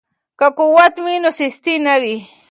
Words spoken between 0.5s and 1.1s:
قوت